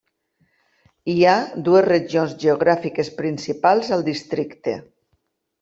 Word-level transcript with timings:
Hi 1.13 1.17
ha 1.25 1.33
dues 1.67 1.85
regions 1.87 2.35
geogràfiques 2.45 3.13
principals 3.21 3.93
al 3.99 4.07
districte. 4.09 4.79